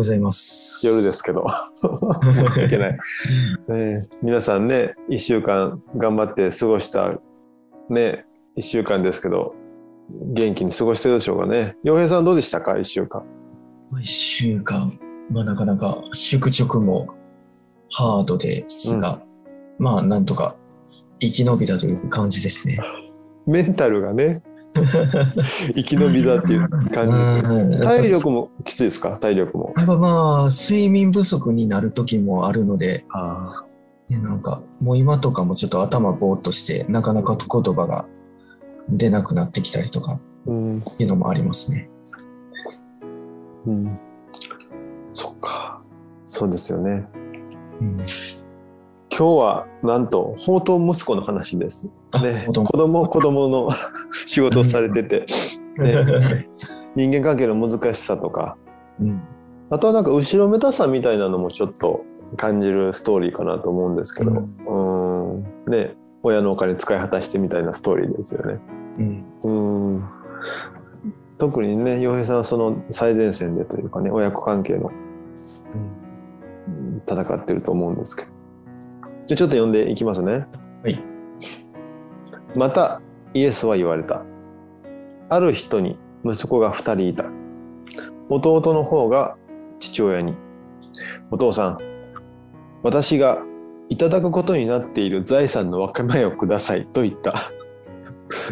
[0.00, 0.86] ございます。
[0.86, 1.46] 夜ですけど。
[2.64, 2.98] いけない。
[3.68, 7.20] ね、皆さんね、1週間頑張って過ごした、
[7.90, 8.24] ね、
[8.56, 9.54] 1週間ですけど、
[10.08, 11.76] 元気に過ごしてるでしょうかね。
[11.84, 13.22] 洋平さんどうでしたか、1週間。
[14.00, 14.98] 一週間、
[15.30, 17.08] まあなかなか宿直も
[17.92, 19.20] ハードですが、
[19.78, 20.56] まあなんとか
[21.20, 22.78] 生き延びたという感じですね。
[23.46, 24.42] メンタルがね、
[25.74, 29.18] 生き延びだっていう感じで体力もきついですか？
[29.18, 29.72] 体力も。
[29.76, 33.04] やっぱまあ睡眠不足になる時もあるので、
[34.08, 38.06] なんかもう今とかもちょっと頭ぼーっとしてなかなか言葉が
[38.88, 40.78] 出なくなってきたりとかうん。
[40.80, 41.88] っていうのもありますね。
[43.66, 43.98] うん。
[45.12, 45.82] そっか。
[46.26, 47.06] そうですよね。
[47.80, 48.00] うん
[49.12, 51.90] 今日はなんと、宝刀息子の話です。
[52.12, 53.68] あね、子供子供の
[54.26, 55.26] 仕事をされてて、
[55.78, 56.46] ね。
[56.96, 58.56] 人間関係の難しさとか、
[59.00, 59.20] うん。
[59.70, 62.04] あとはなんか後ろめたさみたいなのもちょっと
[62.36, 68.58] 感じるストーリーかなと思うんですけど、うん、ね、親のお金使い果たしてみたいなストーリーですよね。
[68.98, 69.24] うん。
[69.42, 70.04] うん、
[71.38, 74.90] 特にね、洋平さんはその最前線でというかね、親子関係の
[75.74, 77.02] うん。
[77.06, 78.28] 戦ってると思うんですけど。
[79.26, 80.46] じゃあちょっと読んでいきますね。
[80.82, 81.09] はい。
[82.54, 83.00] また
[83.34, 84.22] イエスは言われた。
[85.28, 87.24] ある人に息子が二人いた。
[88.28, 89.36] 弟の方が
[89.78, 90.34] 父親に、
[91.30, 91.78] お父さん、
[92.82, 93.38] 私が
[93.88, 97.34] いただくことになっている財産の分け前をくださいと言った。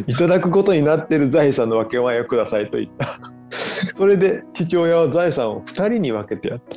[0.06, 3.06] いただくことになっている財産の分け前をくださいと言った。
[3.94, 6.76] それで父親は財産を二人に分けてやった。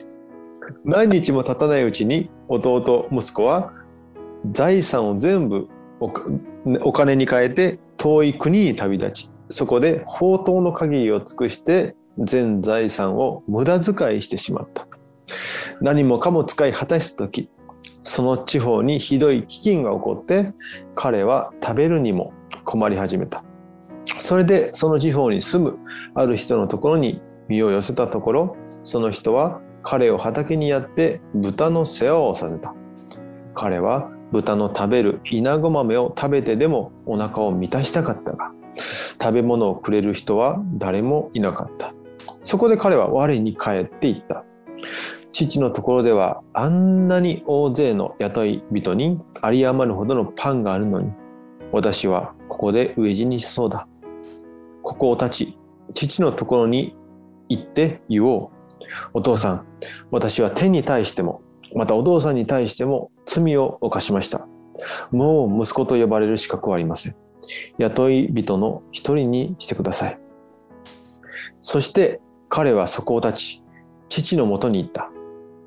[0.86, 3.74] 何日も経たないうちに弟、息子は
[4.51, 5.68] 財産を全部
[6.01, 9.30] お金に変えて遠い国に旅立ち。
[9.50, 14.88] そこで宝刀の限りを尽くして全財産を無駄遣いしてしまった。
[15.81, 17.50] 何もかも使い果たした時
[18.03, 20.53] その地方にひどい飢饉が起こって
[20.95, 22.33] 彼は食べるにも
[22.65, 23.44] 困り始めた。
[24.19, 25.80] それでその地方に住む
[26.15, 32.74] ある人のところに身を寄せたところその人は彼を畑にやって豚の世話をさせた。
[33.53, 38.51] 彼は豚の食べる稲子豆を食べてでもお腹を満たしたかったが
[39.22, 41.94] 食べ物をくれる人は誰もいなかった。
[42.44, 44.45] そこで彼は我に帰っていった。
[45.31, 51.12] 父のところではあんなに大勢の雇い人に有り余るほどのパンがあるのに
[51.72, 53.88] 私はここで飢え死にしそうだ。
[54.84, 55.57] ここを立ち
[55.94, 56.95] 父のところに
[57.50, 58.50] 行って言おう。
[59.13, 59.66] お父さん
[60.10, 61.42] 私は天に対しても
[61.76, 64.48] またお父さんに対しても罪を犯しました。
[65.12, 67.16] もう息子と呼ばれる資格はありません。
[67.78, 70.20] 雇い人の一人にしてください。
[71.62, 72.20] そして
[72.50, 73.64] 彼はそこを立ち、
[74.10, 75.10] 父のもとに行った。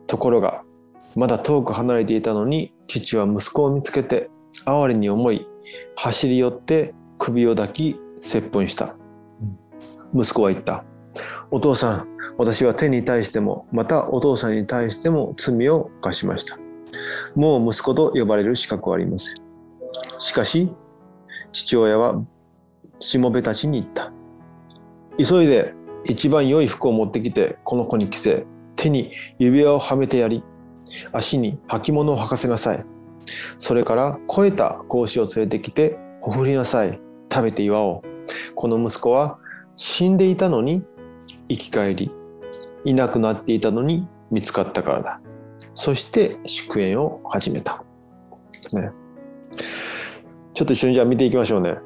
[0.07, 0.63] ところが、
[1.17, 4.29] まだ遠く離れていたのに、父は息子を見つけて、
[4.67, 5.47] 哀れに思い、
[5.97, 8.97] 走り寄って首を抱き、接吻した。
[10.15, 10.85] 息子は言った。
[11.51, 12.09] お父さん、
[12.39, 16.59] 私は天に対しても、またお父さんに対しても罪を犯しました。
[17.35, 19.35] もう息子と呼ばれる資格はありません。
[20.21, 20.73] しかし、
[21.53, 22.23] 父親は
[22.99, 24.13] しもべたちに言った。
[25.19, 25.75] 急いで
[26.05, 28.47] 一番良い服を持ってきて、この子に着せ、
[28.77, 30.43] 手に指輪をはめてやり、
[31.13, 32.85] 足に履物を履かせなさい。
[33.59, 37.01] それから肥えた格子を連れてきて、ほふりなさい。
[37.33, 38.55] 食べて祝おう。
[38.55, 39.39] この息子は
[39.77, 40.83] 死んでいたのに
[41.49, 42.11] 生き返り、
[42.85, 45.21] いなくなっていたのに見つかったからだ。
[45.75, 47.83] そして祝宴を始めた。
[48.73, 48.91] ね。
[50.55, 51.79] ちょっと一緒にじゃあ見ていきましょうね。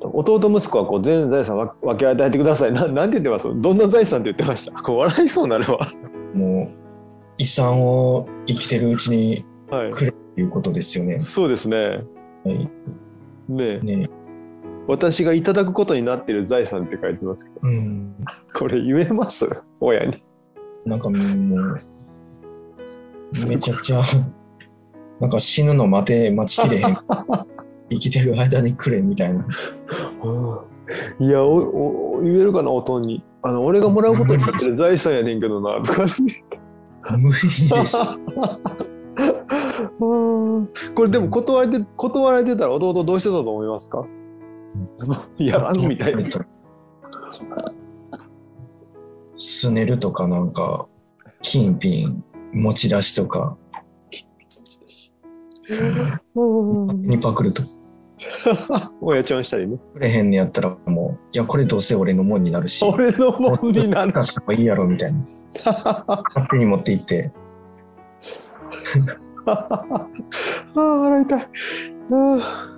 [0.00, 2.72] 弟息子はこう全財産分分け与えてください。
[2.72, 3.48] ななんて言ってます？
[3.60, 4.72] どんな財産って言ってました？
[4.80, 5.78] こう笑いそうになるわ。
[6.34, 6.70] もう
[7.36, 9.90] 遺産を生きてるうちにはい。
[9.90, 11.20] くれということですよね。
[11.20, 12.02] そうですね。
[12.44, 12.70] はい、
[13.48, 14.10] ねね
[14.90, 18.14] 私がいただくことになっている財産って書いてますけど、うん、
[18.54, 19.48] これ言えます？
[19.80, 20.14] 親に。
[20.84, 21.80] なんかもう
[23.46, 24.02] めちゃくちゃ
[25.20, 26.96] なんか死ぬの待て待ちきれへん。
[27.92, 29.46] 生きてる間にくれみたいな。
[31.18, 31.56] いやお
[32.16, 32.70] お言えるかな？
[32.70, 33.22] おとんに。
[33.42, 36.06] あの俺がもらうことになってる財産やねんけどなとか
[37.16, 37.96] 無理です。
[40.94, 44.04] これでも断られて断られてたら弟どうしてたと思いますか？
[45.38, 46.24] やらんみたいな。
[49.38, 50.86] すねるとかなんか
[51.40, 52.22] 金品
[52.52, 53.56] 持ち出しとか
[56.94, 57.62] にパクると
[59.00, 59.78] 親ちゃんしたりね。
[59.94, 64.12] くれへんねやったらもう、いや、これどうせ俺のもんになるし、俺のもんになる。
[64.12, 65.20] 使っいいやろみたいな。
[65.64, 67.32] 勝手に持って行って、
[69.46, 70.06] あ
[70.74, 71.40] あ、笑いたい。
[71.40, 71.48] ああ
[72.10, 72.69] えー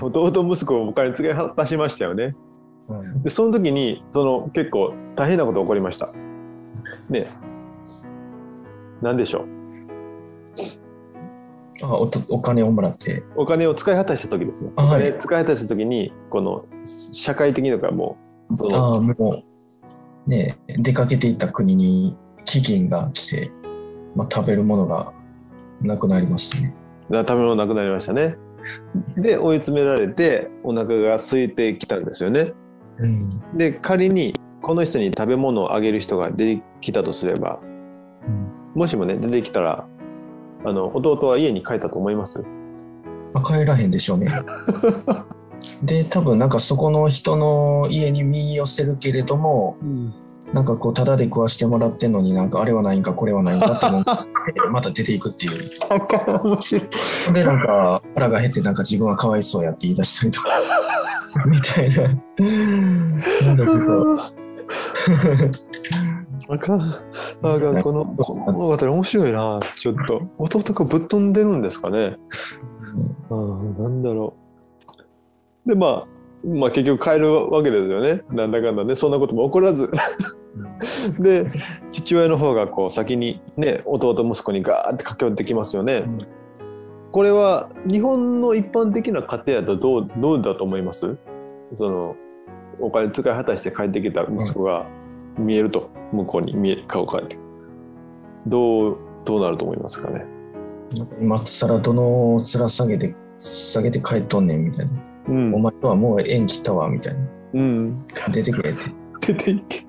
[0.00, 2.34] 弟息子をお金使い果たしましたよね。
[3.22, 6.08] で、その時に、その結構大変なことが起こりました。
[7.08, 7.28] ね。
[9.00, 9.46] 何でしょう？
[11.82, 14.72] あおとお金をもらって、お金を使い果たした時ですね。
[14.76, 18.18] はい金使い果たした時に、この社会的にとかも
[18.50, 19.14] う、そのああ、も
[20.26, 23.50] う、ね出かけていった国に飢饉が来て、
[24.14, 25.12] まあ、食べるものが
[25.80, 26.74] なくなりましたね。
[27.10, 28.36] 食べ物なくなりましたね。
[29.16, 32.52] で、追い詰められて、お腹が空いてきたんですよね。
[32.98, 33.42] うん。
[33.56, 37.60] で、仮にこの人に食べ物をあげる人が出てきたとすれば、
[38.74, 39.86] もしもね、出てきたら、
[40.64, 42.40] あの、弟は家に帰ったと思います？
[43.32, 44.28] まあ、帰らへんでしょうね。
[45.82, 49.76] で、多分なんかそこの人の家に見寄せるけれども、
[50.52, 54.10] なんかこう、ただで食わしてもらってんのになんかあれはないんかこれはないんかって思って、
[54.70, 55.70] また出ていくっていう。
[55.88, 56.84] なんか面白い。
[57.32, 60.48] で、なんか腹が減ってなんか自分はかわいそうやって言い出したりとか、
[61.46, 62.02] みたいな。
[62.02, 64.20] なんだけど、
[66.48, 66.80] あかん。
[66.80, 67.82] あかん。
[67.82, 69.60] この、この物語面白いな。
[69.76, 70.22] ちょっと。
[70.38, 72.16] 弟がぶっ飛んでるんですかね。
[73.30, 74.34] うん、なんだろ
[75.64, 75.68] う。
[75.68, 78.22] で、まあ、まあ結局帰るわけですよね。
[78.30, 78.96] なんだかんだね。
[78.96, 79.90] そんなことも起こらず。
[81.18, 81.46] で、
[81.90, 86.04] 父親の方がこう先にね、弟息子にガーって駆け寄ってきますよね。
[86.06, 86.18] うん
[87.12, 91.16] これは日本の一般的な家庭だとどうどうだと思います？
[91.74, 92.14] その
[92.78, 94.86] お金使い果たして帰ってきた息子が
[95.36, 97.36] 見えると、向こうに見え顔変えて
[98.46, 100.24] どうどうなると思いますかね？
[101.20, 104.92] 今更どの面下げて、下げて帰っとんねんみたいな。
[105.30, 105.54] うん。
[105.54, 107.20] お前とはもう縁切ったわみたいな。
[107.54, 108.06] うん。
[108.32, 108.90] 出てくれって。
[109.20, 109.86] 出ていけ。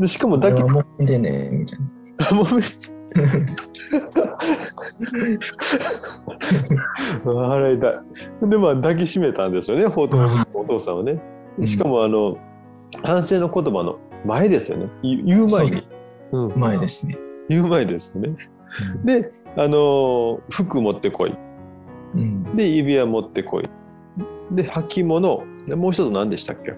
[0.00, 2.36] でしかも抱き俺はもうでねみたいな。
[2.36, 2.62] もうめ
[7.24, 7.92] 笑いたい。
[8.50, 11.20] でまあ抱きしめたんですよねお父さんはね。
[11.64, 12.36] しかもあの
[13.04, 14.88] 反省の言葉の前ですよね。
[15.02, 15.78] 言言う前に。
[15.78, 15.88] そう
[16.32, 17.16] うん、前ですね。
[17.48, 18.36] 言う前ですよね。
[19.04, 21.30] であの服持ってこい。
[21.30, 21.36] うん。
[22.54, 23.70] で指輪持ってこい。
[24.50, 25.44] で履物。
[25.66, 26.74] でもう一つ何でしたっけ？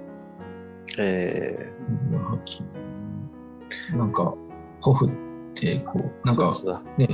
[0.99, 1.73] え
[3.97, 4.35] なんか、
[4.83, 5.11] ホフっ
[5.55, 6.53] て、こう、ー、なんか
[6.97, 7.09] ね、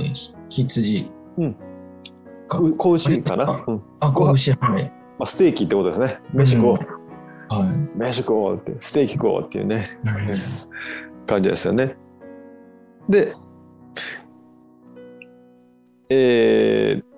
[0.49, 1.11] 羊。
[1.37, 1.55] うん。
[2.47, 3.65] 子牛かな？
[4.01, 4.83] あ、子牛、はい。
[5.17, 6.19] まあ、ステーキってことですね。
[6.33, 7.65] 飯食おう、は
[7.95, 8.75] 飯食おうって。
[8.81, 9.85] ステーキ食おうっていうね。
[10.11, 11.25] い。
[11.25, 11.95] 感じですよね。
[13.09, 13.33] で、
[16.09, 17.10] えー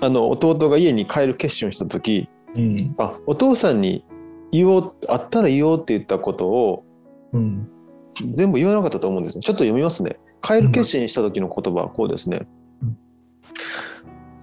[0.00, 2.94] あの弟が家に帰る決心をした時うん。
[2.98, 4.04] あお父さんに
[4.52, 6.84] 言おうあったら言おうって言ったことを
[7.32, 7.68] うん。
[8.34, 10.18] 全部言わなかったと思うんですよちょっと読みますね。
[10.42, 12.46] 帰る決心した時の言葉はこうですね。
[12.82, 12.98] うん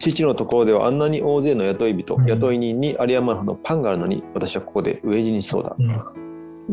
[0.01, 5.75] 父のところではあんなに大勢の雇い人、うん雇い人に有り余るほどパンがあるのに私はここで飢え死にしそうだ。
[5.77, 6.21] うん。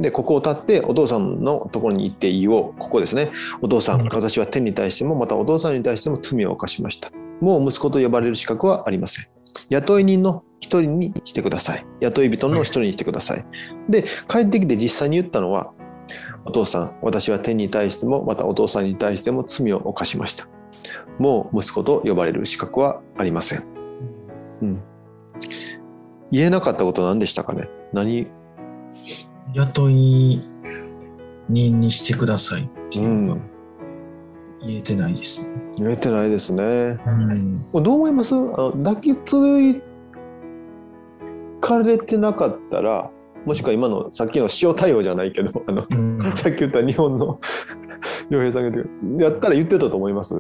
[0.01, 2.75] で、ここを立ってお父さんのところに行って言おう。
[2.79, 3.31] ここですね。
[3.61, 7.11] お父さん私は天に対しても、またお父さんに対しても罪を犯しました。
[7.41, 9.27] もう息子と呼ばれる資格はありません。
[9.71, 11.87] 雇い人の一人にしてください。
[12.01, 13.47] 雇い人の一人にしてください。
[13.89, 15.73] で、帰ってきて実際に言ったのは、
[16.45, 20.49] お父さん、私は天に対しても、またお父さんに対しても罪を犯しました。
[21.19, 23.65] もう息子と呼ばれる資格はありません。
[24.63, 24.83] うん。
[26.31, 27.69] 言えなかったことは何でしたかね？
[27.93, 28.27] 何？
[29.55, 30.43] 雇い
[31.49, 33.41] 人にしてくださいっていうのが
[34.67, 35.49] 言えてないですね。
[35.79, 36.99] 言えてないですね。
[37.07, 37.63] うん。
[37.73, 38.35] どう思います？
[38.35, 39.83] あの抱きつい
[41.61, 43.11] かれてなかったら
[43.45, 46.23] もしくは今のさっきの塩対応じゃないけどあのうん。
[46.33, 47.39] さっき言った日本の
[48.31, 50.35] 洋平さんがやったら言ってたと思います？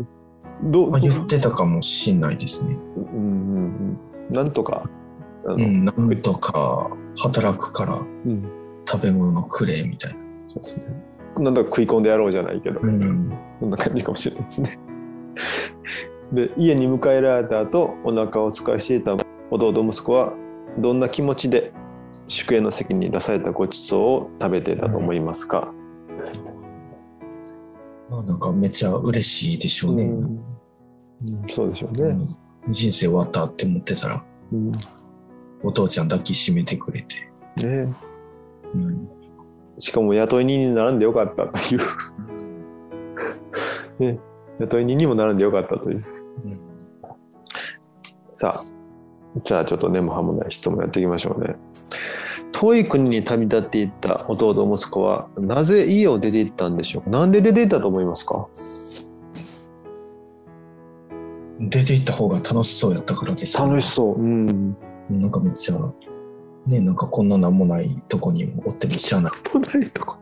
[0.64, 0.90] どう？
[0.90, 2.76] まあ、言ってたかもしんないですね。
[2.96, 3.98] うんうんうん
[4.30, 4.82] なんとか
[5.46, 5.84] あの、うん。
[5.84, 8.44] なんとか働くからうん
[8.87, 10.18] 食べ物くれみたいな。
[10.46, 10.82] そうですね
[11.38, 13.33] なんだか食い込んでやろうじゃないけど、うん。
[13.61, 14.78] そんな感じかもしれないですね。
[16.33, 19.16] で家に迎えられた後お腹を使いしていた
[19.50, 20.35] 弟息子は
[20.78, 21.73] どんな気持ちで
[22.26, 25.73] 宿営の席に出されたごちそうを食べていたと思いますか、
[26.18, 26.52] ですね
[28.11, 30.04] まあなんかめっちゃ嬉しいでしょうね。
[30.04, 30.40] うんうん
[31.49, 32.02] そうでしょうね。
[32.02, 32.37] うん
[32.71, 34.73] 人生終わったって思ってたら、うん
[35.62, 37.66] お父ちゃん抱きしめてくれて。
[37.66, 37.92] ね
[38.75, 39.09] うん。
[39.78, 41.80] しかも雇い人に並んでよかったという。
[43.99, 44.18] ね、
[44.61, 45.99] 雇い人にもなるんでよかったという。
[46.44, 46.61] うん
[48.32, 48.64] さあ、
[49.42, 51.56] じゃあちょっと根も葉もない質問やっていきましょうね。
[52.52, 57.02] 遠い国に旅立っていった弟息子はなぜ家を出て行ったんでしょう？
[57.02, 58.47] かなんで出て行ったと思いますか？
[61.61, 64.23] 出て行った方が楽しそうやったからです、楽しそう。
[64.23, 64.76] うん。
[65.11, 65.92] なんかめっちゃ、
[66.68, 69.32] ね、なんかこんななんもないとこにもおっても知らない。
[69.42, 70.16] とないとこ。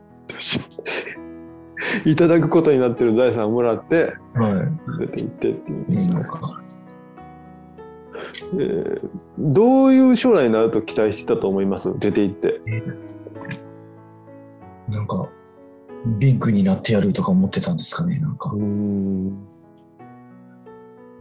[2.05, 6.61] いただくことになってる財産をもらっては出て行ってっていうんですねなんか、
[8.53, 11.89] えーどういう将来になると期待してたと思います？
[11.99, 12.61] 出て行って。
[14.89, 15.27] なんか、
[16.17, 18.57] ビッグになってやるとか思ってたんですかね、なんかう。
[18.57, 19.27] ん。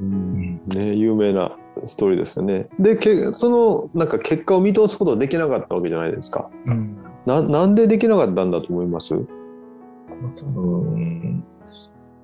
[0.03, 2.69] んね、有名なストーリーですよね。
[2.79, 6.51] で、けそのなんか結果を見通すことできなかったわけじゃないですか。
[6.67, 6.99] うん。
[7.27, 9.15] ななんでできなかったんだと思います？
[9.15, 11.45] 多分、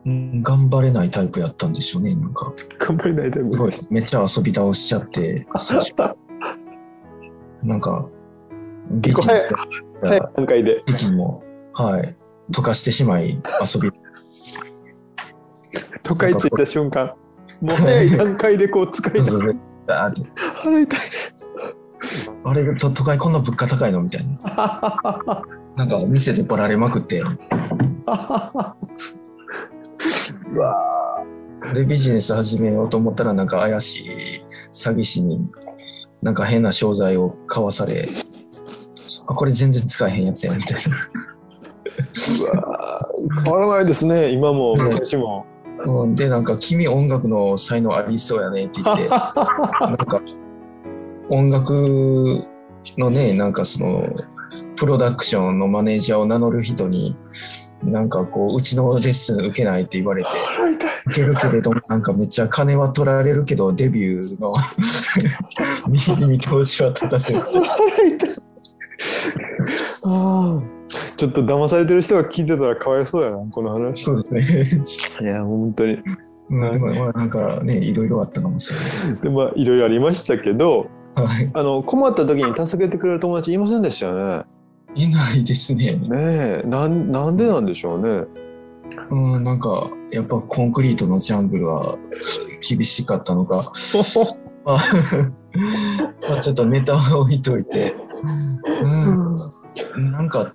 [0.04, 2.52] うん頑張れないタイプやったんでしょうね、なんか。
[2.78, 5.46] 頑張れないですごい、めっちゃ遊び倒しちゃって、
[7.62, 8.08] なんか、
[8.90, 9.46] ビジネス
[10.02, 10.82] 早いが段階で。
[11.14, 11.42] も、
[11.72, 12.16] はい、
[12.50, 13.90] 溶かしてしまい、遊び、
[16.02, 17.12] 都会着いた瞬間、
[17.62, 19.22] もう早い段階でこう使いたい。
[19.86, 20.22] バーって
[20.62, 20.88] 払い。
[22.44, 24.02] あれと都会こんな物価高いの？
[24.02, 25.44] みたいな。
[25.76, 27.26] なんか店で来られまくって、 う
[30.58, 30.76] わ
[31.72, 34.08] で、ビジネス始めようと思ったら、なんか怪しい
[34.72, 35.40] 詐欺師に、
[36.20, 38.06] なんか変な商材を買わされ、
[39.26, 40.80] あ、これ全然使えへんやつや、みたいな。
[40.80, 45.46] ーうわー変わらないですね、今も昔も。
[45.86, 50.20] うんで、なんか、君音楽の才能ありそうやねって言って、 なんか、
[51.28, 52.46] 音楽
[52.98, 54.08] のね、なんかその、
[54.76, 57.16] プロダクションのマネージャーを名乗る人に、
[57.82, 60.28] なんかこう、うちのレッスン受けないって言われて。
[61.06, 64.54] 受けるけれども、なんかめっちゃ金は取られるけど、デビューの
[65.88, 67.40] 見見通しは立たせる。
[70.02, 74.04] ちょっと騙されてる人が聞いてたらかわいそうやな、この話。
[74.04, 75.28] そうですね。
[75.28, 75.98] いや、本当に。
[76.50, 78.78] うん、でも、まあ、なんかね、いろいろあったかもしれ
[79.10, 79.22] ない。
[79.22, 81.50] で、まあ、いろいろありましたけど、はい。
[81.54, 84.44] あの、困った時に助けてくれる友達いませんでしたよね。
[84.94, 85.94] いないですね。
[85.94, 88.24] ねえ、なん、なんでなんでしょうね。
[89.10, 91.96] うん、なんか、やっぱコンクリートのジャングルは
[92.68, 93.72] 厳しかったのか、
[94.64, 94.78] まあ、
[96.28, 97.94] まあちょっとネタは置いといて、
[98.84, 99.36] うん、
[99.96, 100.54] なんか、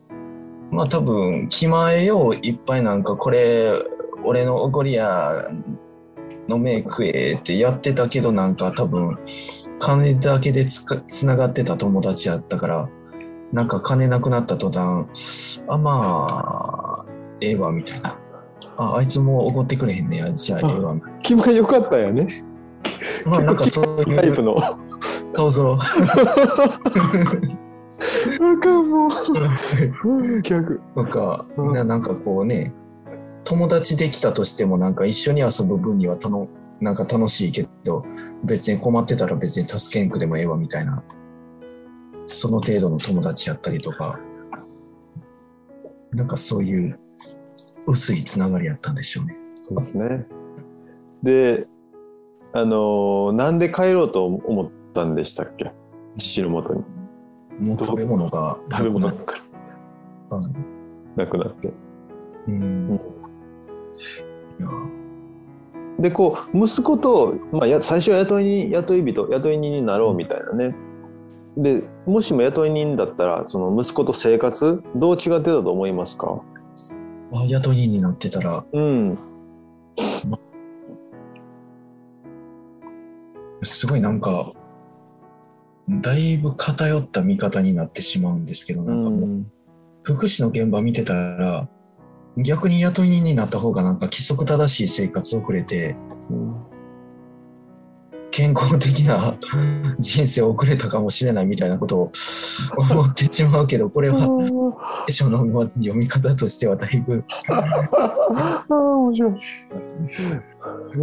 [0.71, 3.71] まあ多分、気前よいっぱいなんか、これ、
[4.23, 5.47] 俺のおごりや、
[6.49, 9.17] 飲め食えってやってたけど、なんか多分、
[9.79, 12.89] 金だけでつかつながってた友達やったから、
[13.51, 17.05] なんか金なくなった途端、あ、まあ、
[17.41, 18.17] ええわ、みたいな。
[18.77, 20.95] あ、あいつもおごってくれへんねや、じゃあええわ。
[21.23, 22.27] 気前良かったんやね。
[23.25, 24.55] まあなんかそういう タイプの。
[25.33, 25.79] 顔ぞろ。
[28.39, 30.81] なんかもう、逆。
[30.95, 32.73] とか、うんななんかこうね、
[33.43, 36.47] 友達できたとしてもなんか一緒に遊ぶ分にはたの
[36.79, 38.05] なんか楽しいけど、
[38.43, 41.03] 別に困ってたら別に助けんくでもええわみたいな、
[42.25, 44.19] その程度の友達やったりとか、
[46.11, 46.99] なんかそういう
[47.87, 49.37] 薄いつながりやったんでしょうね。
[49.55, 50.25] そうですね。
[51.23, 51.67] で、
[52.53, 55.71] あのーなんで帰ろうと思ったんでしたっけ？
[56.17, 56.83] 父のもとに。
[57.59, 59.41] もう食べ物がな食べ物か
[60.29, 60.35] た。
[60.35, 60.53] うん
[61.15, 61.73] なくなって。
[62.47, 62.99] うん
[65.99, 70.75] で、こう、息子と、まあ、や最初は雇い人、雇い人、雇い人になろうみたいなね。
[71.57, 76.39] で、もしも雇い人だったら、その息子と生活、どう違ってたと思いますか？
[77.33, 79.17] あ雇い人になってたら、うん。
[83.63, 84.53] すごいなんか、
[85.89, 89.51] だいぶ偏った見方になってしまうんですけど、うなんかもう、ん。
[90.03, 91.69] 福祉の現場見てたら、
[92.37, 95.95] 逆に雇い人になった方がなんか規則正しい生活を送れて、
[98.31, 99.35] 健康的な
[99.97, 102.11] 人生を送れたかもしれないみたいなことを
[102.77, 104.27] 思ってしまうけど、これは、
[105.07, 107.83] 聖書の読み方としてはだいぶ、あ
[108.69, 109.31] あ、面白い。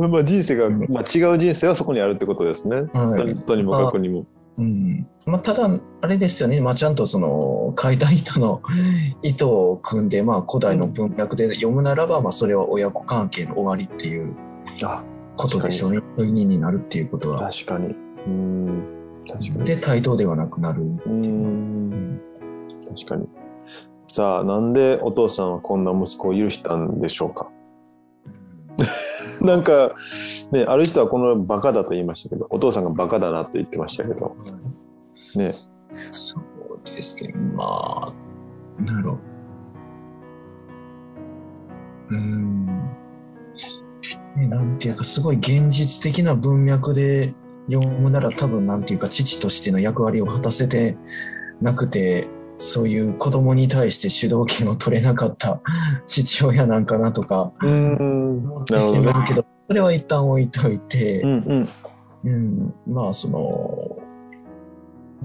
[0.08, 2.82] まあ人生が、まあ、違う人生はそこにあるってことですね。
[2.92, 4.26] はいとにもかくにも。
[4.56, 5.68] うんまあ、ただ、
[6.00, 8.62] あれですよね、まあ、ちゃんとその書いた人の
[9.22, 14.36] 意図を組んで、まあ、古代の文脈で読むならば、まあ、それは親子関係の終わりっていう
[14.84, 15.02] あ、
[15.36, 16.00] ことでしょうね。
[16.18, 17.40] 雇い人になるっていうことは。
[17.50, 17.94] 確かに。
[18.26, 18.84] うん。
[19.26, 19.64] 確かに。
[19.64, 20.82] で、対等ではなくなる。
[20.82, 22.20] うん。
[22.88, 23.26] 確かに。
[24.06, 27.50] さあ、なんでお父さんはこんな息子を許したんでしょうか？
[29.40, 29.94] なんか、
[30.52, 34.36] ね、ある人はこのバカだと言いましたけど、お父さんがバカだなって言ってましたけど、
[35.36, 35.54] ね。
[36.10, 36.44] そう
[36.84, 37.32] ですね。
[37.54, 37.64] ま
[38.08, 38.12] あ、
[38.82, 39.18] なんやろ
[42.10, 42.16] う。
[42.16, 42.66] ん。
[44.36, 47.34] ねなんていうか、すごい現実的な文脈で
[47.70, 50.96] 読むなら多分なんていうか、父としての役割を果たせて
[51.60, 52.28] なくて、
[52.58, 55.60] そういう子供に対して主導権を取れなかった
[56.06, 58.38] 父親なんかなとかうん。
[58.38, 61.68] 思ってしまうけど、それは一旦置いといて、うんうん。
[62.24, 63.98] うん、まあその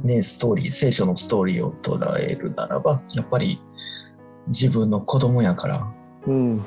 [0.04, 3.62] ねストーリー聖書のストーリーを捉えるならばやっぱり
[4.48, 5.94] 自分の子供やから
[6.28, 6.65] うん。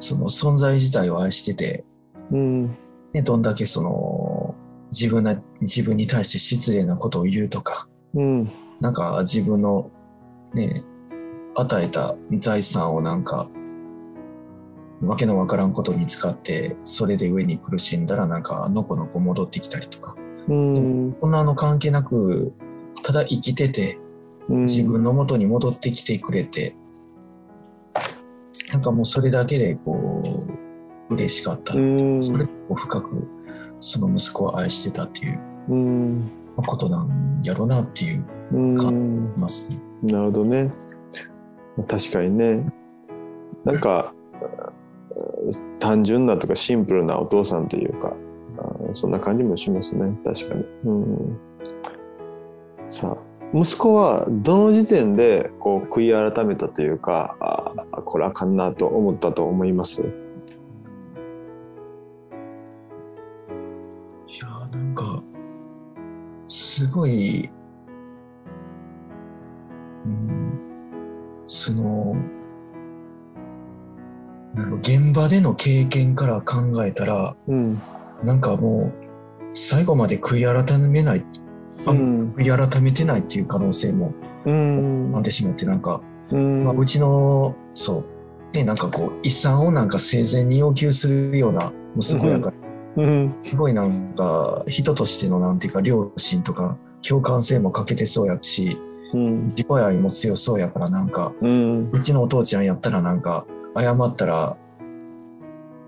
[0.00, 1.84] その存在自体を愛してて、
[2.30, 2.76] うん。
[3.12, 4.54] ね、どんだけその
[4.90, 8.52] 自分な自分に対して失礼なことを言うとかうん。
[8.80, 9.90] なんか自分の
[10.52, 10.84] ね
[11.54, 13.48] 与えた財産をなんか
[15.02, 20.16] わけのわからんことに使ってそれで上に苦しんだらなんかのこのこ戻ってきたりとか
[20.48, 21.12] うん。
[21.20, 22.52] こんなの関係なく、
[23.02, 23.98] ただ生きてて、
[24.48, 26.76] 自分の元に戻ってきてくれて、
[28.72, 30.22] なんかもうそれだけでこ
[31.10, 31.74] う、嬉しかった。
[31.74, 32.22] うん。
[32.22, 33.26] それでこう深く、
[33.80, 36.30] その息子を愛してたっていううん。
[36.56, 39.34] ことなんやろなっていう、うん。
[39.36, 39.78] ますね。
[40.02, 40.72] なるほどね。
[41.88, 42.72] 確かにね。
[43.64, 44.12] なんか、
[45.78, 48.12] 単純なとかシンプルなお父さんというか、
[48.58, 50.16] あそんな感じもしますね。
[50.24, 50.64] 確かに。
[50.84, 51.38] うん、
[52.88, 53.16] さあ、
[53.52, 60.02] 息子はどの時点でこう悔い改めたというか、あこれあかんなと思ったと思います？
[60.02, 60.04] い
[64.38, 65.22] やーなんか、
[66.48, 67.50] すごい、
[71.64, 72.14] その、
[74.82, 77.80] 現場での経験から考えたら、うん。
[78.22, 78.92] なんかもう、
[79.54, 81.24] 最後まで悔い改めない、
[81.86, 82.34] あうん。
[82.36, 84.12] 悔い改めてないっていう可能性も
[84.44, 88.04] うんあってしまって、なんか、うんまあ、うちの、そ
[88.52, 92.52] う、ね、なんかこう、遺産をなんか生前に要求するような息子やか
[92.96, 93.34] ら、うん。
[93.40, 98.78] すごいなんか、人としてのなんていうか、良心とか、共感性も欠けてそうやし、
[99.14, 99.44] うん。
[99.46, 101.90] 自己愛も強そうやから、なんか、うん。
[101.90, 103.46] うちのお父ちゃんやったらなんか、
[103.76, 104.58] 謝ったら、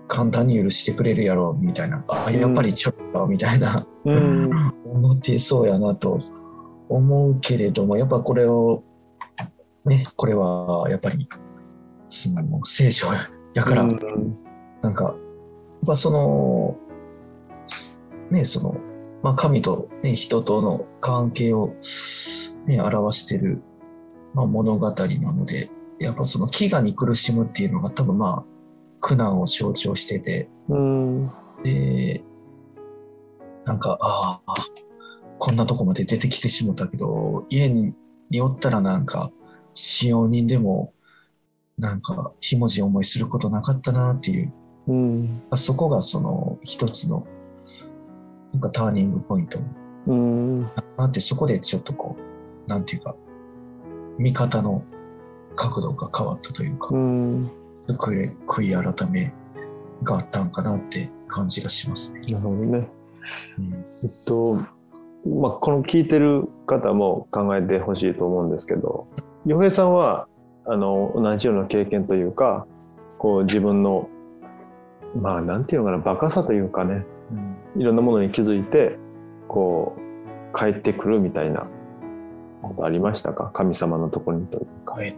[0.07, 2.03] 簡単に許してくれるやろ、みたいな。
[2.07, 3.85] あ、やっぱりちょっと、みたいな。
[4.05, 4.73] うん。
[4.85, 6.19] 思ってそうやなと
[6.89, 8.83] 思うけれども、やっぱこれを、
[9.85, 11.27] ね、これはやっぱり、
[12.09, 13.07] その聖書
[13.53, 13.85] やから、
[14.81, 15.13] なんか、やっ
[15.85, 16.77] ぱその、
[18.31, 18.75] ね、その、
[19.23, 21.73] まあ、神と、ね、人との関係を、
[22.67, 23.61] ね、表してる、
[24.33, 28.45] まあ、物語なので、やっぱその飢餓に苦しむっていうのが多分まあ、
[28.99, 31.31] 苦難を象徴してて、うん。
[31.63, 32.23] で、
[33.65, 34.53] なんか、ああ、
[35.39, 37.95] こんなとこまで出てきてしもたけど、家に
[38.41, 39.31] おったらなんか、
[39.73, 40.93] 使用人でも、
[41.77, 44.53] なんか、ひもじい思いすることなかったなっていう、
[44.87, 45.43] うん。
[45.55, 47.25] そこがその一つの、
[48.53, 49.59] なんかターニングポイント
[50.07, 50.61] うん。
[50.97, 52.26] なって、そこでちょっとこう、
[52.67, 53.15] なんていうか、
[54.17, 54.83] 見方の
[55.55, 57.51] 角度が変わったというか、うん。
[57.87, 59.33] 悔い改め
[60.03, 62.21] があったんかなって感じがしますね。
[62.21, 62.87] なるほどね。
[63.57, 64.55] うんえっと、
[65.25, 69.07] まあ、この聞いてる方も考えてほしいと思うんですけど、
[69.45, 70.27] 洋平さんは、
[70.65, 72.67] あの、同じような経験というか、
[73.17, 74.09] こう自分の、
[75.19, 77.05] まあ、なんていうのかな、バカさというかね、
[77.77, 78.97] いろんなものに気づいて、
[79.47, 81.67] こう、帰ってくるみたいな
[82.67, 83.51] ことありましたか？
[83.53, 84.95] 神様のところにというか。
[84.99, 85.17] 帰って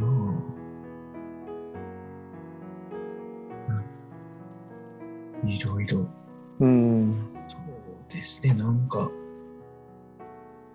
[0.00, 0.04] うん。
[5.42, 5.48] うん。
[5.48, 6.06] いろいろ、
[6.60, 7.30] うん。
[7.48, 7.60] そう
[8.12, 8.88] ですね、なん。
[8.88, 9.10] か、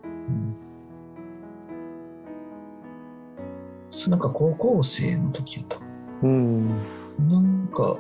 [0.04, 0.56] うん。
[3.90, 4.20] そうなん。
[4.20, 5.80] か高校生の時やった
[6.24, 6.68] うん。
[7.18, 7.68] なん。
[7.74, 7.98] か、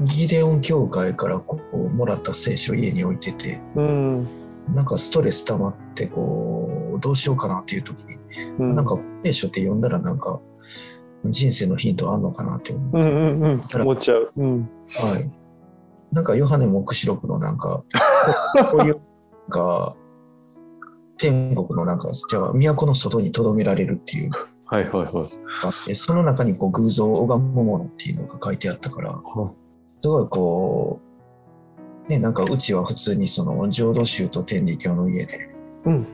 [0.00, 4.28] ギデオン教会からこうもらった聖書を家に置いてて、うん。
[4.68, 8.18] なんかストレス溜まってこう、どうしようかなっていう時に、
[8.58, 8.74] うん。
[8.74, 10.40] なんか聖書って読んだらなんか
[11.24, 13.00] 人生のヒントあんのかなって思う。
[13.00, 13.80] うんうんうん。
[13.82, 14.32] 思っちゃう。
[14.36, 14.70] うん。
[14.88, 15.30] はい。
[16.12, 17.84] なんかヨハネ黙示録のなんか、
[18.72, 19.00] こういう、
[19.48, 19.96] か、
[21.18, 24.30] 天国のなんか、じゃあ都の外に留められるっていう
[24.70, 25.26] はいはいは
[25.88, 25.96] い。
[25.96, 29.52] その中にこう偶像を拝むものっていうのが書いてあったから、は
[30.02, 31.00] すごいこ
[32.08, 35.50] う、ね、なんかうちは普通にその浄土宗と天理教の家で、
[35.84, 36.06] うん。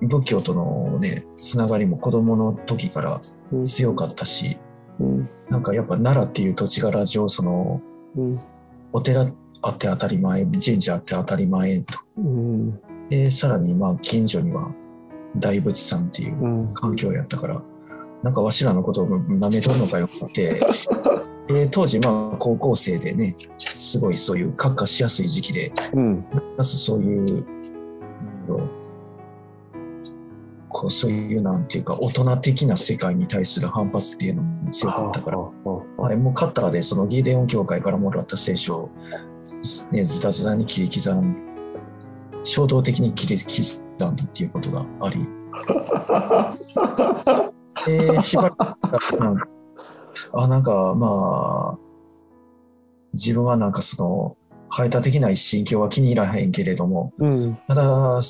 [0.00, 3.20] 仏教とのねつながりも子供の時から
[3.66, 4.58] 強かったし、
[5.00, 5.28] うん。
[5.50, 7.80] なんかやっぱ奈良っていう土地柄上その
[8.16, 8.40] うん。
[8.92, 9.30] お寺
[9.62, 11.98] あって当たり前神社あって当たり前と。
[12.18, 12.80] うん。
[13.08, 14.72] でさらにまあ近所には
[15.36, 16.74] 大仏さんっていううん。
[16.74, 17.62] 環境やったから、
[18.22, 20.60] なんかわしらのことを舐めとるのかよって
[21.48, 26.24] で当時まあ高校生でねすごいそういう閣下しやすい時期でうん。
[26.56, 28.70] まずそういうなんだろう
[30.68, 38.90] こうそういうなんていうか大人的な世界に対する反発っていうのも強かったから、はい、もうカッターでそのギーデオン教会からもらった聖書を、
[39.90, 41.46] ね、ズタズタに切り刻ん
[42.44, 45.26] 衝動的に切り刻んだっていうことがあり。
[47.86, 49.55] で しばらく
[50.32, 51.78] あなんかまあ
[53.12, 54.36] 自分はなんかその
[54.68, 57.58] 排他的な一神教は気に入らへんけれどもうん。
[57.68, 58.20] ただ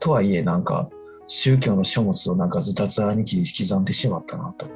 [0.00, 0.88] とはいえなんか
[1.26, 4.66] 宗教の書物をなんかズタズタに切り刻んでしまったなと。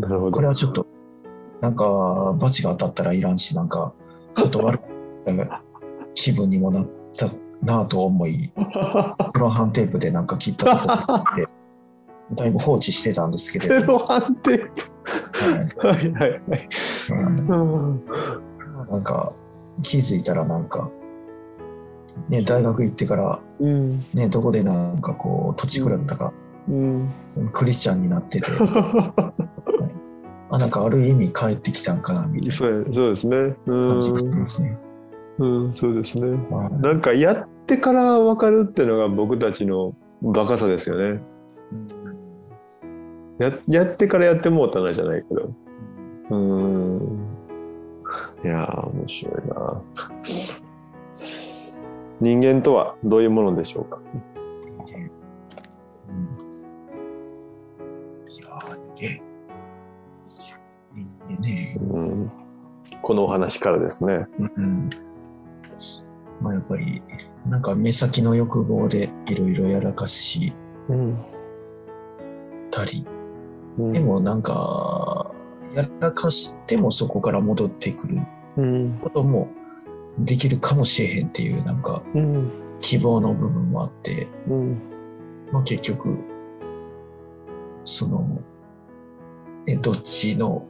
[0.00, 0.32] なるほど。
[0.32, 0.86] これはちょっと
[1.60, 3.92] なんか罰が当たったらいらんしなんか
[4.34, 4.80] 断る
[6.14, 7.30] 気分にもなった
[7.62, 8.50] なと思い
[9.34, 11.46] プロハンテープでなんか切ったところで
[12.34, 14.70] だいぶ放置してたんですけれども、判定はいはい
[15.76, 16.40] はいはい
[18.90, 19.32] なんか
[19.82, 20.90] 気づいたらなんか、
[22.28, 24.04] ね、大学行ってから、うん。
[24.14, 26.32] ね、どこでなんかこう土地狂ったか、
[26.68, 27.10] うん。
[27.52, 28.46] クリスチャンになってて。
[30.52, 33.36] あなんかある意味帰ってきたんかなみたいそうそうですね。
[33.66, 34.78] うな感じがしんますね。
[35.38, 36.28] うん、そうですね。
[36.50, 36.82] はい。
[36.82, 41.22] なんかやってから分かるっていうのが僕たちのバカさですよね。
[43.40, 45.52] ややってからやってもうたなじゃないけど。
[46.30, 47.26] うん。
[48.44, 49.82] いやー、面白いな。
[52.20, 53.98] 人間とはどういうものでしょうか？
[61.40, 62.30] ねうん、
[63.00, 64.26] このお話からですね。
[64.38, 64.90] うん
[66.42, 67.02] まあ、やっぱり
[67.46, 70.52] なんか目先の欲望でいろいろやらかし
[70.88, 71.18] うん
[72.70, 73.06] たり
[73.78, 73.92] うん。
[73.92, 75.32] でもなんか
[75.74, 78.18] やらかしてもそこから戻ってくる
[78.56, 78.98] うん。
[79.02, 79.48] ことも
[80.18, 82.50] できるかもしれへんっていうなんかうん。
[82.80, 84.78] 希望の部分もあって、うん。
[85.52, 86.16] まあ、結局
[87.84, 88.40] その
[89.66, 90.66] えどっちの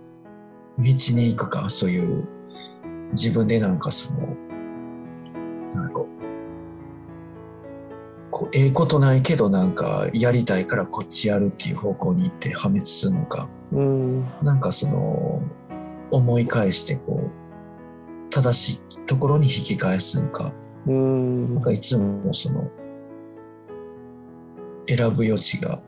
[0.79, 2.27] 道に行くかそういう
[3.13, 4.21] 自分でなんかその
[5.73, 6.05] なんだろう。
[6.05, 6.20] こう
[8.53, 13.49] ええことないけどなんかやりたいからこっちやるっていう方向に行って破滅するのか。
[13.73, 14.25] うん。
[14.43, 15.43] なんかその
[16.11, 20.55] 思い返してこう正しいところに引き返すのか。
[20.87, 21.55] うん。
[21.55, 22.71] なんかいつもその
[24.89, 25.83] 選ぶ余地が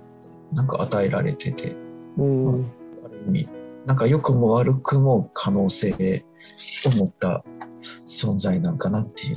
[0.53, 1.77] なんか与えられてて。
[2.19, 2.67] うん。
[3.05, 3.49] ある意味
[3.87, 6.25] なんか良くも悪くも可能性
[6.87, 7.45] を持った
[7.83, 9.35] 存在なんかなっていう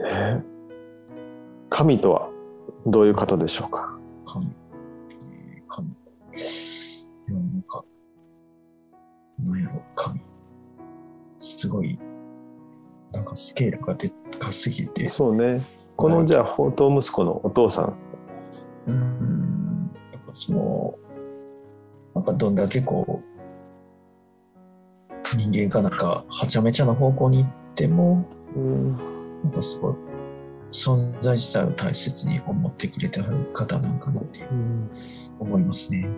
[0.00, 0.51] のをね
[1.74, 2.28] 神とは
[2.86, 3.96] どういう方でしょうか？
[4.26, 4.46] 神。
[4.46, 5.88] えー神。
[5.88, 5.92] い
[7.28, 7.82] やなんか
[9.42, 10.20] なんやろ神。
[11.38, 11.98] すごい
[13.10, 15.08] なんかスケールがでかすぎて。
[15.08, 15.62] そうね。
[15.96, 17.96] このじゃあ宝刀息子のお父さん。
[18.88, 19.90] うん。
[20.12, 20.94] やっぱその
[22.14, 23.22] なんかどんだけこ
[25.32, 28.92] う人間がなんかはちゃめちゃな方向に行ってもうん。
[29.42, 29.94] なんかすごい
[30.72, 34.48] 存在自体を大切に思ってくれてはる方なんかなっていう。
[34.50, 34.90] うん
[35.42, 36.08] 思いますね。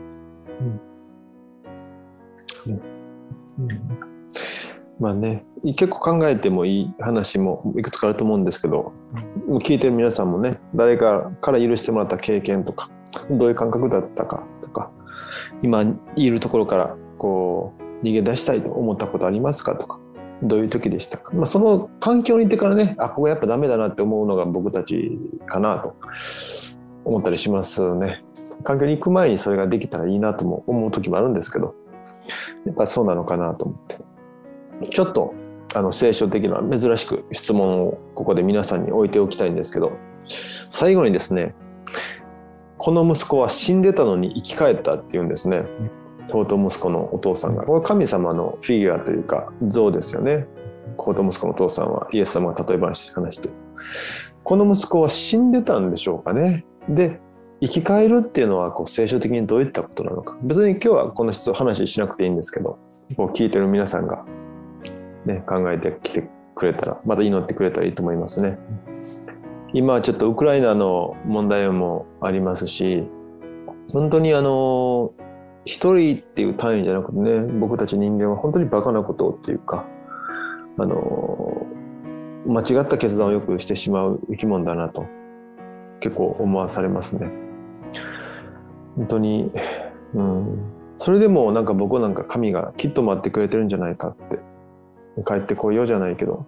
[5.00, 5.44] まあね
[5.76, 8.92] 結構考えてもいい話もいくつかあると思うんですけど
[9.48, 12.90] 聞いてる皆さんもね誰かから許してもらった経験とか
[13.28, 14.92] どういう感覚だったかとか
[15.62, 19.98] 今いるところからこう逃げ出したいと思ったことありますかとか
[20.42, 25.96] どういう時でしたか、まあ、その環境にいてからねあここやっぱダメだなって思うのが僕たちかなと
[27.04, 28.24] 思ったりしますね。
[28.62, 31.74] 環境に行く前にそれができたらいいなとも思う時もあるんですけど
[32.66, 33.98] やっぱそうなのかなと思って。
[34.90, 35.34] ちょっと
[35.74, 39.92] あの聖書的な珍しく質問をここで皆さんに置いておきたいんですけど
[40.70, 41.54] 最後にですね
[42.78, 45.64] この息子は死んでたのに生き返ったっていうんですね。
[46.28, 47.64] 宝刀息子のお父さんが。
[47.64, 50.46] これ神様のフィギュアというか像ですよね。
[50.96, 53.48] 宝刀息子のお父さんはイエス様が例え話話して
[54.44, 56.64] この息子は死んでたんでしょうかね。
[56.88, 57.20] で
[57.60, 60.36] 生き返るっていうのはこう聖書的にどういったことなのか。
[60.42, 62.78] 別に今日はこの質を話しなくていいんですけど
[63.16, 64.24] こう聞いてる皆さんが、
[65.24, 68.58] ね、考えてきてくれたらまた祈ってくれたらいいと思いますね。
[69.72, 73.02] 今ちょっとウクライナの問題もありますし
[73.92, 75.12] 本当にあの
[75.64, 79.86] 一人っていう単位じゃなくてね僕たち人間は本当にバカなことっていうか
[80.78, 81.66] あの
[82.46, 85.06] 間違った決断をよくしてしまう生き物だなと
[86.00, 87.30] 結構思わされますね。
[88.96, 89.50] 本当に、
[90.14, 90.58] うん、
[90.98, 94.38] それでもなんか僕なんか神がきっと待ってくれてるんじゃないかって
[95.26, 96.46] 帰ってこいようじゃないけど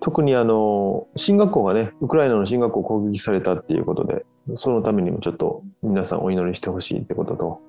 [0.00, 7.62] 特にあの進学校がねウクライナの進学校攻撃されたっていうことでそのためにもちょっと皆さんお祈りしてほしいってことと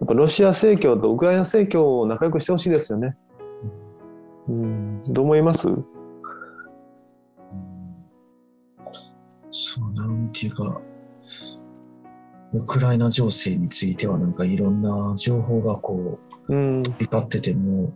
[0.00, 3.16] やっぱロシア正教とウクライナ正教を仲良くしてほしいですよね。
[4.48, 5.66] うん、どう思います？
[9.50, 10.80] そうなんていうか
[12.54, 17.92] ウクライナ情勢についてはなんかいろんな情報がこう、うん、飛び交ってても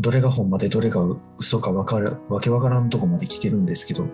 [0.00, 1.00] どれが本までどれが
[1.38, 4.06] 嘘か分かるわけわからんとこまで来てるんですけど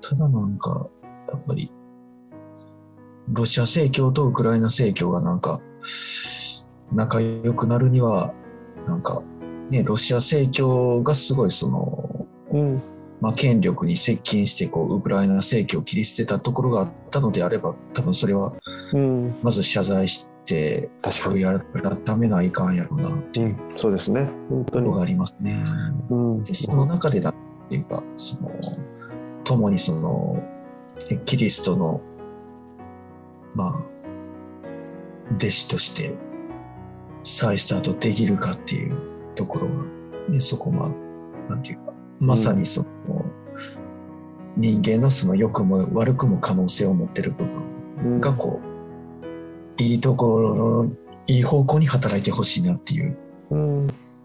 [0.00, 0.88] ただなんか
[1.28, 1.72] やっぱり
[3.28, 5.60] ロシア正教とウクライナ正教がなんか
[6.92, 8.32] 仲良くなるには
[8.86, 9.22] なんか
[9.70, 12.82] ねロシア正教がすごいその、うん。
[13.20, 18.52] まあ、権力に接近してこうウクライナ正教を切り捨てたところがあったのであれば多分それは
[19.42, 21.42] まず謝罪して、確かに。
[22.04, 24.28] 改めないかんやろうなっていう、うん、そうですね。
[24.50, 24.92] 本当に。
[24.92, 25.64] がありますね。
[26.10, 27.34] うん、でその中でだっ
[27.70, 28.50] ていうかその
[29.44, 30.42] 共にその
[31.24, 32.02] キリストの
[33.54, 33.94] まあ
[35.36, 36.14] 弟子として
[37.22, 38.96] 再スタートできるかっていう
[39.34, 39.84] ところが、
[40.28, 43.24] ね、そこまあなんていうかまさにその、うん、
[44.56, 48.60] 人間のその良くも悪くも可能性を持ってる部分がこ
[49.78, 50.90] う、いいところの、
[51.26, 53.16] いい方向に働いてほしいなっていう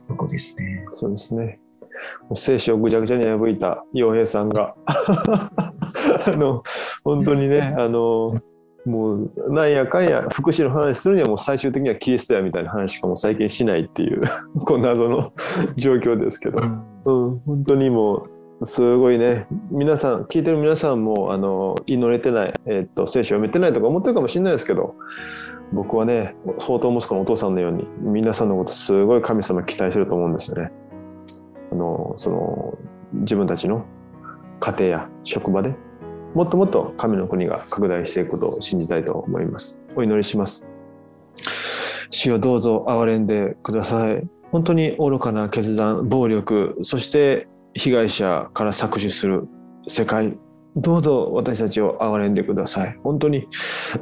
[0.07, 0.85] とこですね。
[0.93, 1.59] そうですね。
[2.33, 4.75] 聖書をぐちゃぐちゃに破いた洋平さんが。
[4.85, 6.63] あの
[7.03, 8.35] 本当にねあの
[8.89, 14.21] もうなんやかんや福祉の話するにはもう最終的にはキリストやみたいな話しかもう最近しないっていう
[14.65, 15.32] こんな謎の
[15.75, 16.58] 状況ですけど、
[17.06, 18.25] うん、本当にも
[18.62, 19.47] うすごいね。
[19.71, 24.95] 皆さん聞いてる皆さんもあの祈れてない、えー、っと聖書読めてないとか思ってるかもしれないですけど
[25.71, 30.71] 僕はね相当息子のお父さんのように皆さんのことすごい神様期待してると思うんですよね。
[31.71, 32.78] あのその
[33.13, 33.86] 自分たちの
[34.60, 35.75] 家庭や職場で
[36.35, 39.79] もっともっと神の国が拡大していくことを信じたいと思います。
[39.95, 40.67] お祈りします。
[42.11, 44.27] 主をどうぞ憐れんでください。
[44.51, 49.47] 本当に愚かな決断、暴力、そして被害者から搾取する
[49.87, 50.37] 世界、
[50.75, 52.97] どうぞ私たちを憐れんでください。
[53.03, 53.47] 本当に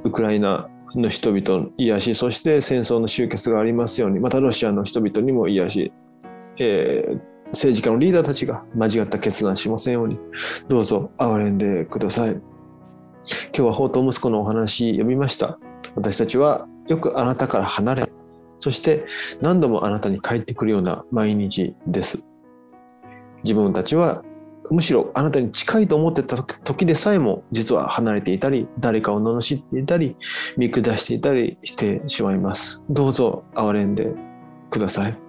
[0.04, 5.94] ウクライナの人々の癒し、そして戦争の終結がありますように、またロシアの人々にも癒し、
[6.60, 7.20] えー、
[7.52, 10.20] 政治家のリーダーたちが間違った決断しませんように、
[10.68, 12.32] どうぞ憐れんでください。
[12.32, 12.42] 今
[13.52, 15.60] 日は宝刀息子のお話読みました。
[15.96, 18.12] 私たちはよくあなたから離れ、
[18.60, 19.06] そして
[19.42, 22.20] 何度もあなたに帰ってくるような毎日です。
[23.44, 24.24] 自分たちは
[24.70, 30.16] むしろあなたに近いと思ってた時でさえも実は離れていたり誰かを罵っていたり
[30.58, 34.12] 見下していたりしてしまいますどうぞ憐れんで
[34.70, 35.27] ください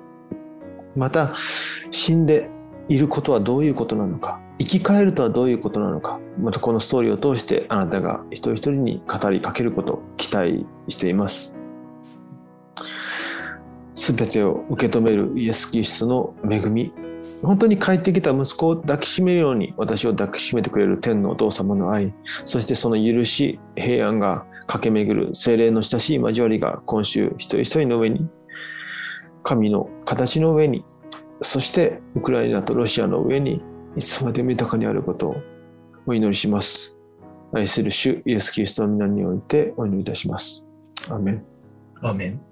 [0.98, 1.34] また
[1.90, 2.50] 死んで
[2.88, 11.54] いることはどういうことなのか生き返るとはどういうことなのかまたこのストーリーを通してあなたが一人一人に語りかけることを期待しています。
[13.94, 16.92] すべてを受け止めるイエス・キリストの恵み。
[17.42, 22.14] 本当に帰ってきた息子を抱きしめるように私を抱きしめてくれる天のお父様の愛。
[22.44, 28.28] そしてその許し平安が駆け巡る精霊の親しい交わりが今週一人一人の上に
[29.42, 30.84] 神の形の上に
[31.42, 33.62] そしてウクライナとロシアの上に
[33.96, 35.36] いつまでも豊かにあることを
[36.06, 36.96] お祈りします。
[37.52, 40.66] 愛する主イエス・キリストの皆においてお祈りいたします。
[41.08, 41.44] アメン。
[42.02, 42.47] アメン。